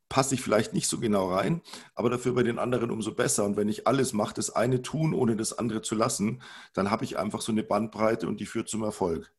[0.10, 1.62] passe ich vielleicht nicht so genau rein,
[1.95, 3.43] aber dafür bei den anderen umso besser.
[3.43, 6.41] Und wenn ich alles mache, das eine tun, ohne das andere zu lassen,
[6.74, 9.32] dann habe ich einfach so eine Bandbreite und die führt zum Erfolg.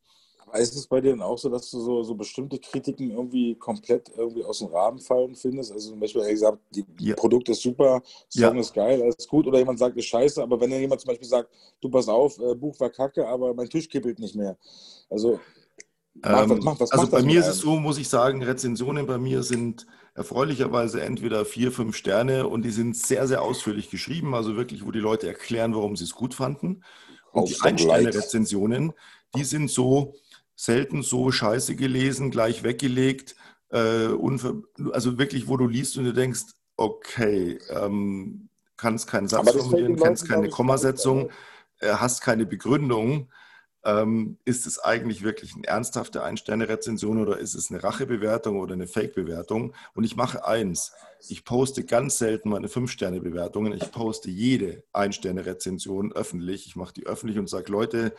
[0.57, 4.11] Ist es bei dir dann auch so, dass du so, so bestimmte Kritiken irgendwie komplett
[4.17, 5.73] irgendwie aus dem Rahmen fallen findest?
[5.73, 7.15] Also zum Beispiel, er gesagt, die ja.
[7.15, 8.61] Produkt ist super, Song ja.
[8.61, 9.47] ist geil, alles gut.
[9.47, 12.39] Oder jemand sagt, ist scheiße, aber wenn dann jemand zum Beispiel sagt, du pass auf,
[12.39, 14.57] äh, Buch war kacke, aber mein Tisch kippelt nicht mehr.
[15.11, 15.41] Also,
[16.23, 19.43] mach, ähm, mach, also bei mir ist es so, muss ich sagen, Rezensionen bei mir
[19.43, 24.35] sind erfreulicherweise entweder vier, fünf Sterne und die sind sehr, sehr ausführlich geschrieben.
[24.35, 26.83] Also wirklich, wo die Leute erklären, warum sie es gut fanden.
[27.33, 28.95] Und die Ein-Sterne-Rezensionen,
[29.35, 30.15] die sind so,
[30.57, 33.37] selten so scheiße gelesen, gleich weggelegt.
[33.71, 34.09] Äh,
[34.93, 36.45] also wirklich, wo du liest und du denkst,
[36.77, 41.31] okay, ähm, kannst keinen Satz formulieren, kennst keine Kommasetzung,
[41.81, 43.31] äh, hast keine Begründung.
[43.85, 48.89] Ähm, ist es eigentlich wirklich eine ernsthafte Ein-Sterne-Rezension oder ist es eine Rachebewertung oder eine
[48.89, 49.75] Fake-Bewertung?
[49.95, 50.93] Und ich mache eins,
[51.29, 56.67] ich poste ganz selten meine Fünf-Sterne-Bewertungen, ich poste jede Ein-Sterne-Rezension öffentlich.
[56.67, 58.13] Ich mache die öffentlich und sage, Leute,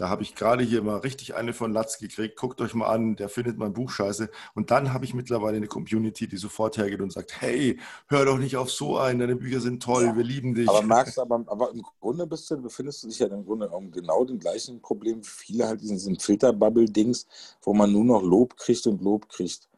[0.00, 2.36] da habe ich gerade hier mal richtig eine von Latz gekriegt.
[2.36, 4.30] Guckt euch mal an, der findet mein Buch scheiße.
[4.54, 8.38] Und dann habe ich mittlerweile eine Community, die sofort hergeht und sagt, hey, hör doch
[8.38, 10.16] nicht auf so ein, deine Bücher sind toll, ja.
[10.16, 10.70] wir lieben dich.
[10.70, 14.24] Aber merkst aber, aber im Grunde bist du, befindest du dich ja im Grunde genau
[14.24, 17.26] dem gleichen Problem wie viele halt diesen Filterbubble-Dings,
[17.60, 19.68] wo man nur noch Lob kriegt und Lob kriegt.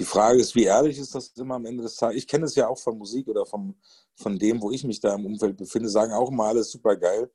[0.00, 2.16] Die Frage ist, wie ehrlich ist das immer am Ende des Tages?
[2.16, 3.76] Ich kenne es ja auch von Musik oder vom,
[4.16, 7.30] von dem, wo ich mich da im Umfeld befinde, sagen auch immer alles super geil.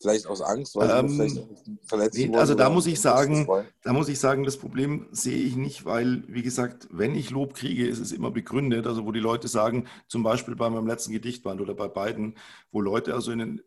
[0.00, 1.42] Vielleicht aus Angst, weil ähm, vielleicht
[1.82, 3.48] verletzt nee, Also da muss ich sagen,
[3.82, 7.54] da muss ich sagen, das Problem sehe ich nicht, weil, wie gesagt, wenn ich Lob
[7.54, 8.86] kriege, ist es immer begründet.
[8.86, 12.36] Also wo die Leute sagen, zum Beispiel bei meinem letzten Gedichtband oder bei beiden,
[12.70, 13.62] wo Leute also in den,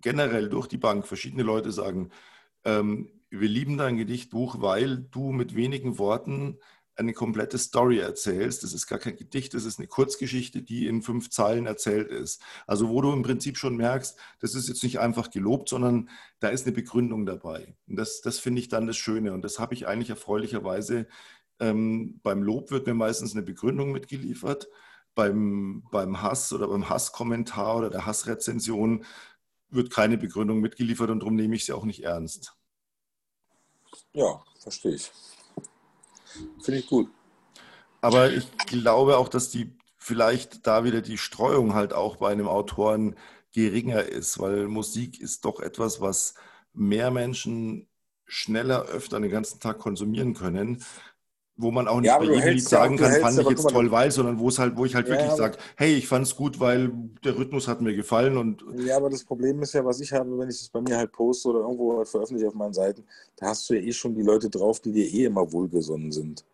[0.00, 2.10] generell durch die Bank, verschiedene Leute sagen,
[2.64, 6.58] ähm, wir lieben dein Gedichtbuch, weil du mit wenigen Worten
[6.96, 8.62] eine komplette Story erzählst.
[8.62, 12.42] Das ist gar kein Gedicht, das ist eine Kurzgeschichte, die in fünf Zeilen erzählt ist.
[12.66, 16.48] Also wo du im Prinzip schon merkst, das ist jetzt nicht einfach gelobt, sondern da
[16.48, 17.74] ist eine Begründung dabei.
[17.86, 19.32] Und das, das finde ich dann das Schöne.
[19.32, 21.06] Und das habe ich eigentlich erfreulicherweise.
[21.58, 24.68] Ähm, beim Lob wird mir meistens eine Begründung mitgeliefert.
[25.14, 29.04] Beim, beim Hass oder beim Hasskommentar oder der Hassrezension
[29.70, 32.54] wird keine Begründung mitgeliefert und darum nehme ich sie auch nicht ernst.
[34.12, 35.10] Ja, verstehe ich.
[36.62, 37.08] Finde ich gut.
[38.00, 42.48] Aber ich glaube auch, dass die vielleicht da wieder die Streuung halt auch bei einem
[42.48, 43.16] Autoren
[43.52, 46.34] geringer ist, weil Musik ist doch etwas, was
[46.72, 47.88] mehr Menschen
[48.26, 50.84] schneller, öfter den ganzen Tag konsumieren können
[51.60, 54.10] wo man auch nicht ja, bei jedem Lied sagen kann, fand ich jetzt toll, weil,
[54.10, 56.58] sondern wo es halt, wo ich halt ja, wirklich sage, hey, ich fand es gut,
[56.60, 56.92] weil
[57.24, 58.64] der Rhythmus hat mir gefallen und.
[58.76, 61.12] Ja, aber das Problem ist ja, was ich habe, wenn ich das bei mir halt
[61.12, 63.04] poste oder irgendwo halt veröffentliche auf meinen Seiten,
[63.36, 66.44] da hast du ja eh schon die Leute drauf, die dir eh immer wohlgesonnen sind.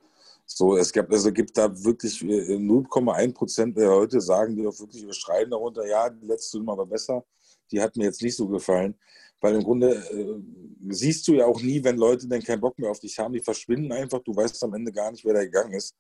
[0.48, 4.78] So, es gibt, also gibt da wirklich 0,1 äh, Prozent der Leute sagen, die auch
[4.78, 7.24] wirklich überschreien darunter, ja, die letzte Nummer war besser.
[7.72, 8.94] die hat mir jetzt nicht so gefallen.
[9.40, 10.40] Weil im Grunde äh,
[10.88, 13.40] siehst du ja auch nie, wenn Leute dann keinen Bock mehr auf dich haben, die
[13.40, 14.20] verschwinden einfach.
[14.20, 15.94] Du weißt am Ende gar nicht, wer da gegangen ist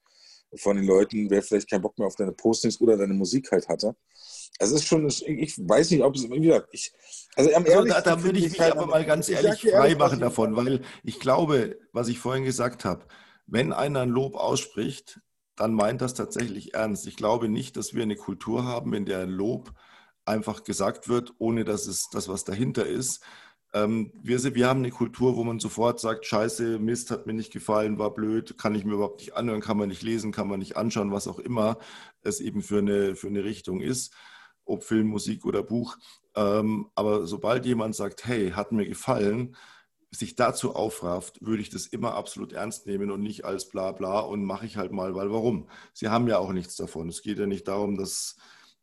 [0.54, 3.68] von den Leuten, wer vielleicht keinen Bock mehr auf deine Postings oder deine Musik halt
[3.68, 3.96] hatte.
[4.58, 6.92] Es ist schon, ich weiß nicht, ob es, wie gesagt, ich,
[7.34, 10.82] also, also da, da würde ich mich aber mal ganz ehrlich frei machen davon, weil
[11.02, 13.06] ich glaube, was ich vorhin gesagt habe,
[13.46, 15.20] wenn einer ein Lob ausspricht,
[15.56, 17.06] dann meint das tatsächlich ernst.
[17.06, 19.72] Ich glaube nicht, dass wir eine Kultur haben, in der ein Lob
[20.26, 23.22] einfach gesagt wird, ohne dass es das, was dahinter ist.
[23.72, 27.52] Ähm, wir, wir haben eine Kultur, wo man sofort sagt, scheiße, Mist, hat mir nicht
[27.52, 30.60] gefallen, war blöd, kann ich mir überhaupt nicht anhören, kann man nicht lesen, kann man
[30.60, 31.78] nicht anschauen, was auch immer
[32.22, 34.14] es eben für eine, für eine Richtung ist,
[34.64, 35.96] ob Film, Musik oder Buch.
[36.34, 39.56] Ähm, aber sobald jemand sagt, hey, hat mir gefallen,
[40.10, 44.20] sich dazu aufrafft, würde ich das immer absolut ernst nehmen und nicht als bla bla
[44.20, 45.68] und mache ich halt mal, weil warum?
[45.92, 47.08] Sie haben ja auch nichts davon.
[47.08, 48.36] Es geht ja nicht darum, dass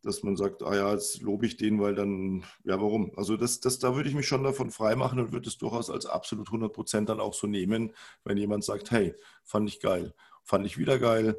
[0.06, 3.12] dass man sagt, ah ja, jetzt lobe ich den, weil dann, ja, warum?
[3.16, 6.06] Also das, das, da würde ich mich schon davon freimachen und würde es durchaus als
[6.06, 7.92] absolut 100 Prozent dann auch so nehmen,
[8.24, 11.38] wenn jemand sagt, hey, fand ich geil, fand ich wieder geil,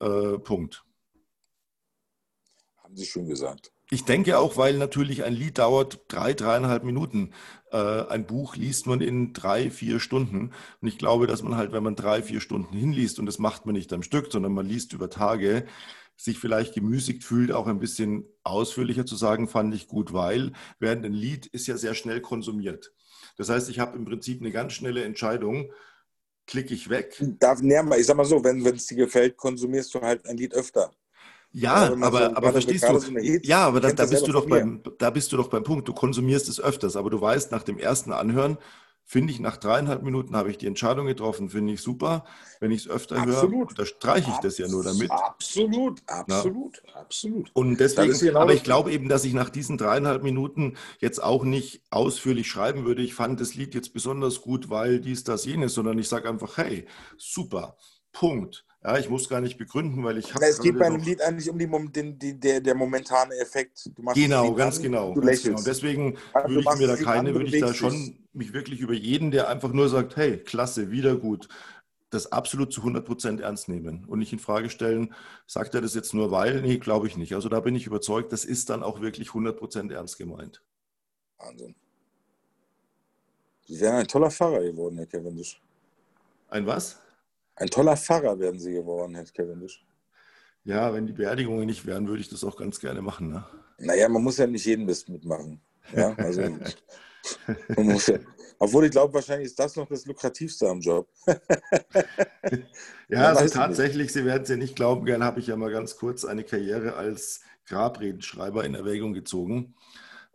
[0.00, 0.84] äh, Punkt.
[2.76, 3.72] Haben Sie schon gesagt.
[3.88, 7.30] Ich denke auch, weil natürlich ein Lied dauert drei, dreieinhalb Minuten.
[7.70, 10.50] Äh, ein Buch liest man in drei, vier Stunden.
[10.80, 13.64] Und ich glaube, dass man halt, wenn man drei, vier Stunden hinliest, und das macht
[13.64, 15.66] man nicht am Stück, sondern man liest über Tage,
[16.16, 21.04] sich vielleicht gemüßigt fühlt, auch ein bisschen ausführlicher zu sagen, fand ich gut, weil während
[21.04, 22.92] ein Lied ist ja sehr schnell konsumiert.
[23.36, 25.70] Das heißt, ich habe im Prinzip eine ganz schnelle Entscheidung,
[26.46, 27.22] klicke ich weg.
[27.38, 30.92] Darf, ich sag mal so, wenn es dir gefällt, konsumierst du halt ein Lied öfter.
[31.52, 32.98] Ja, aber, so, aber verstehst du?
[32.98, 35.62] So Hit, ja, aber da, da bist du doch beim, da bist du doch beim
[35.62, 35.88] Punkt.
[35.88, 38.58] Du konsumierst es öfters, aber du weißt nach dem ersten Anhören,
[39.08, 42.24] Finde ich, nach dreieinhalb Minuten habe ich die Entscheidung getroffen, finde ich super.
[42.58, 43.70] Wenn ich es öfter absolut.
[43.70, 45.12] höre, da streiche ich das ja nur damit.
[45.12, 47.00] Absolut, absolut, Na?
[47.02, 47.50] absolut.
[47.52, 51.44] Und deswegen, genau aber ich glaube eben, dass ich nach diesen dreieinhalb Minuten jetzt auch
[51.44, 55.74] nicht ausführlich schreiben würde, ich fand das Lied jetzt besonders gut, weil dies, das, jenes,
[55.74, 57.76] sondern ich sage einfach, hey, super,
[58.10, 58.64] Punkt.
[58.84, 60.44] Ja, ich muss gar nicht begründen, weil ich habe.
[60.44, 63.90] Es geht bei einem Lied eigentlich um die, den, die, der, der momentane Effekt.
[64.14, 65.14] genau, ganz an, genau.
[65.14, 65.60] Du ganz genau.
[65.60, 69.30] Deswegen also würde ich mir da keine, würde ich da schon mich wirklich über jeden,
[69.30, 71.48] der einfach nur sagt, hey, klasse, wieder gut,
[72.10, 75.14] das absolut zu 100 Prozent ernst nehmen und nicht in Frage stellen,
[75.46, 76.62] sagt er das jetzt nur weil?
[76.62, 77.34] Nee, glaube ich nicht.
[77.34, 80.62] Also da bin ich überzeugt, das ist dann auch wirklich 100 Prozent ernst gemeint.
[81.38, 81.74] Wahnsinn.
[83.66, 85.60] Sie wären ein toller Fahrer geworden, Herr Cavendish.
[86.48, 87.00] Ein was?
[87.56, 89.84] Ein toller Pfarrer werden Sie geworden, Herr Cavendish.
[90.64, 93.30] Ja, wenn die Beerdigungen nicht wären, würde ich das auch ganz gerne machen.
[93.30, 93.44] Ne?
[93.78, 95.60] Naja, man muss ja nicht jeden Mist mitmachen.
[95.94, 98.18] Ja, also, ja,
[98.58, 101.08] obwohl ich glaube, wahrscheinlich ist das noch das lukrativste am Job.
[103.08, 105.96] ja, also tatsächlich, Sie werden es ja nicht glauben, gern habe ich ja mal ganz
[105.96, 109.74] kurz eine Karriere als Grabredenschreiber in Erwägung gezogen.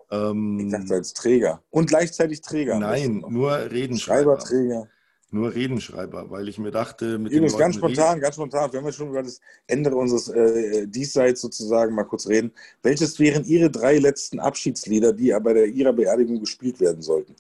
[0.10, 1.62] Ähm, ich dachte als Träger.
[1.70, 2.80] Und gleichzeitig Träger.
[2.80, 4.40] Nein, nur Redenschreiber.
[4.40, 4.90] Schreiberträger
[5.34, 9.10] nur Redenschreiber, weil ich mir dachte, mit Übrigens, ganz spontan, ganz spontan, wenn wir schon
[9.10, 12.52] über das Ende unseres äh, Diesseits sozusagen mal kurz reden.
[12.84, 17.36] Welches wären Ihre drei letzten Abschiedslieder, die bei der, Ihrer Beerdigung gespielt werden sollten?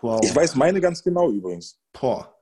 [0.00, 0.20] Wow.
[0.22, 1.78] Ich weiß meine ganz genau übrigens.
[1.92, 2.34] Boah,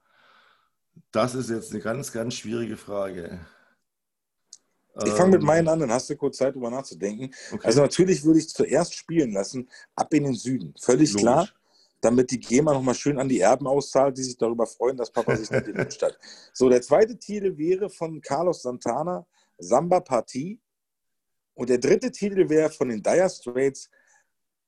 [1.13, 3.41] das ist jetzt eine ganz, ganz schwierige Frage.
[5.05, 7.35] Ich fange mit ähm, meinen an, dann hast du kurz Zeit, darüber nachzudenken.
[7.53, 7.67] Okay.
[7.67, 10.73] Also natürlich würde ich zuerst spielen lassen, ab in den Süden.
[10.79, 11.23] Völlig Logisch.
[11.23, 11.49] klar
[12.05, 15.37] damit die GEMA nochmal schön an die Erben auszahlt, die sich darüber freuen, dass Papa
[15.37, 16.19] sich nicht gewünscht hat.
[16.53, 19.27] So, der zweite Titel wäre von Carlos Santana,
[19.59, 20.61] Samba Partie.
[21.55, 23.89] Und der dritte Titel wäre von den Dire Straits,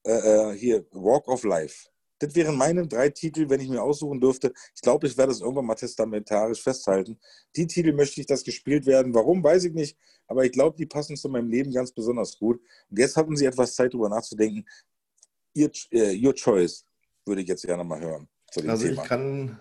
[0.07, 1.88] äh, äh, hier, Walk of Life.
[2.18, 4.55] Das wären meine drei Titel, wenn ich mir aussuchen dürfte.
[4.75, 7.18] Ich glaube, ich werde das irgendwann mal testamentarisch festhalten.
[7.55, 9.12] Die Titel möchte ich, dass gespielt werden.
[9.12, 9.99] Warum, weiß ich nicht.
[10.27, 12.59] Aber ich glaube, die passen zu meinem Leben ganz besonders gut.
[12.88, 14.64] Und jetzt hatten Sie etwas Zeit, darüber nachzudenken.
[15.55, 16.87] Your, uh, your choice
[17.27, 18.29] würde ich jetzt gerne mal hören.
[18.67, 19.03] also Thema.
[19.03, 19.61] ich kann,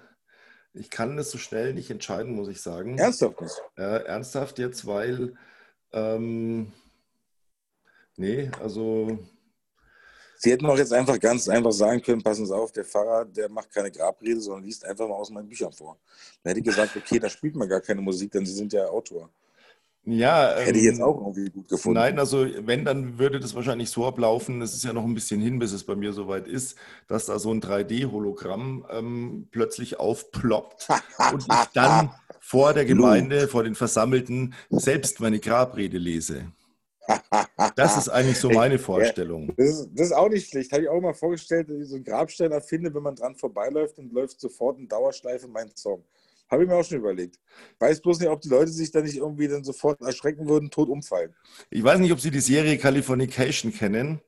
[0.74, 2.98] ich kann das so schnell nicht entscheiden, muss ich sagen.
[2.98, 3.62] Ernsthaft nicht?
[3.78, 5.34] Ja, ernsthaft jetzt, weil
[5.92, 6.72] ähm,
[8.18, 9.18] nee, also
[10.38, 13.50] Sie hätten auch jetzt einfach ganz einfach sagen können, passen Sie auf, der Pfarrer, der
[13.50, 15.98] macht keine Grabrede, sondern liest einfach mal aus meinen Büchern vor.
[16.44, 18.86] Dann hätte ich gesagt, okay, da spielt man gar keine Musik, denn Sie sind ja
[18.86, 19.30] Autor.
[20.06, 22.00] Ja, hätte ich jetzt ähm, auch irgendwie gut gefunden.
[22.00, 25.42] Nein, also wenn, dann würde das wahrscheinlich so ablaufen, es ist ja noch ein bisschen
[25.42, 30.88] hin, bis es bei mir soweit ist, dass da so ein 3D-Hologramm ähm, plötzlich aufploppt
[31.34, 36.52] und ich dann vor der Gemeinde, vor den Versammelten selbst meine Grabrede lese.
[37.76, 39.54] Das ist eigentlich so meine Vorstellung.
[39.58, 40.72] Das ist, das ist auch nicht schlecht.
[40.72, 43.98] Habe ich auch mal vorgestellt, dass ich so einen Grabstein erfinde, wenn man dran vorbeiläuft
[43.98, 46.04] und läuft sofort in Dauerschleife mein Song.
[46.50, 47.40] Habe ich mir auch schon überlegt.
[47.80, 50.90] Weiß bloß nicht, ob die Leute sich da nicht irgendwie dann sofort erschrecken würden, tot
[50.90, 51.36] umfallen.
[51.70, 54.22] Ich weiß nicht, ob Sie die Serie Californication kennen.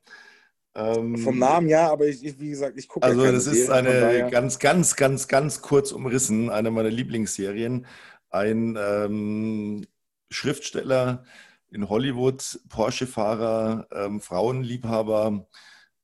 [0.74, 3.06] Ähm, Vom Namen ja, aber ich, ich wie gesagt, ich gucke.
[3.06, 7.86] Also ja das ist Serien, eine ganz, ganz, ganz, ganz kurz umrissen, eine meiner Lieblingsserien.
[8.30, 9.86] Ein ähm,
[10.30, 11.24] Schriftsteller
[11.70, 15.48] in Hollywood, Porsche-Fahrer, ähm, Frauenliebhaber,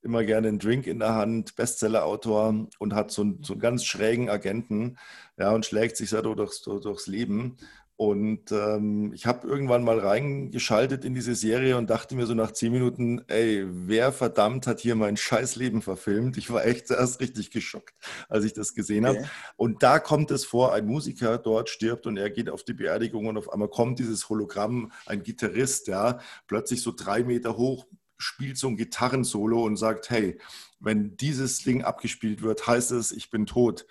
[0.05, 3.85] immer gerne einen Drink in der Hand, Bestseller-Autor und hat so einen, so einen ganz
[3.85, 4.99] schrägen Agenten
[5.39, 7.57] ja, und schlägt sich so durchs, durchs Leben.
[7.97, 12.51] Und ähm, ich habe irgendwann mal reingeschaltet in diese Serie und dachte mir so nach
[12.51, 16.37] zehn Minuten, ey, wer verdammt hat hier mein Scheißleben verfilmt?
[16.37, 17.95] Ich war echt erst richtig geschockt,
[18.29, 19.19] als ich das gesehen habe.
[19.19, 19.29] Okay.
[19.57, 23.27] Und da kommt es vor, ein Musiker dort stirbt und er geht auf die Beerdigung
[23.27, 27.87] und auf einmal kommt dieses Hologramm, ein Gitarrist, ja, plötzlich so drei Meter hoch,
[28.25, 30.39] spielt so ein Gitarrensolo und sagt, hey,
[30.81, 33.87] wenn dieses Ding abgespielt wird, heißt es, ich bin tot.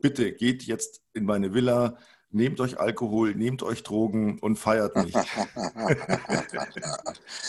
[0.00, 1.96] Bitte geht jetzt in meine Villa,
[2.30, 5.14] nehmt euch Alkohol, nehmt euch Drogen und feiert mich.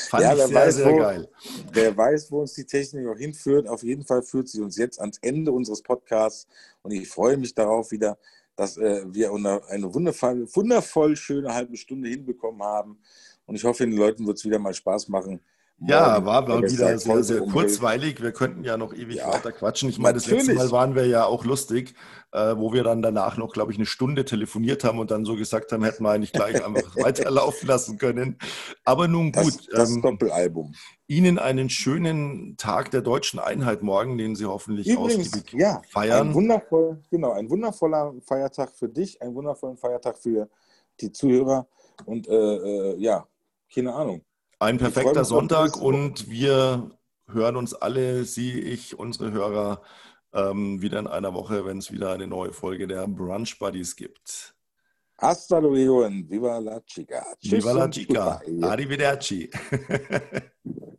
[0.09, 1.29] Fand ja, ich sehr, weiß, sehr wo, geil.
[1.71, 3.67] Wer weiß, wo uns die Technik auch hinführt.
[3.67, 6.47] Auf jeden Fall führt sie uns jetzt ans Ende unseres Podcasts
[6.81, 8.17] und ich freue mich darauf wieder,
[8.55, 12.99] dass äh, wir eine wundervoll, wundervoll schöne halbe Stunde hinbekommen haben.
[13.45, 15.39] Und ich hoffe, den Leuten wird es wieder mal Spaß machen,
[15.81, 18.21] ja, war, war wieder sehr, sehr kurzweilig.
[18.21, 19.89] Wir könnten ja noch ewig ja, weiter quatschen.
[19.89, 21.95] Ich meine, das letzte Mal waren wir ja auch lustig,
[22.31, 25.35] äh, wo wir dann danach noch, glaube ich, eine Stunde telefoniert haben und dann so
[25.35, 28.37] gesagt haben, hätten wir eigentlich gleich einfach weiterlaufen lassen können.
[28.83, 29.45] Aber nun gut.
[29.45, 30.75] Das, das ähm, Doppelalbum.
[31.07, 36.29] Ihnen einen schönen Tag der deutschen Einheit morgen, den Sie hoffentlich Übrigens, ausgiebig ja, feiern.
[36.29, 40.49] Ein wundervoll, genau, ein wundervoller Feiertag für dich, ein wundervoller Feiertag für
[40.99, 41.67] die Zuhörer
[42.05, 43.25] und äh, äh, ja,
[43.73, 44.21] keine Ahnung.
[44.61, 46.91] Ein perfekter Sonntag und wir
[47.31, 49.81] hören uns alle, Sie, ich, unsere Hörer,
[50.33, 54.53] ähm, wieder in einer Woche, wenn es wieder eine neue Folge der Brunch Buddies gibt.
[55.17, 57.25] Hasta luego und viva la chica.
[57.41, 58.41] Viva la chica.
[58.61, 59.49] Arrivederci.